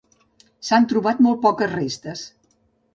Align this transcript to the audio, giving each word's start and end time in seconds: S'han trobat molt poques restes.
S'han 0.69 0.89
trobat 0.93 1.23
molt 1.27 1.41
poques 1.47 1.73
restes. 1.79 2.29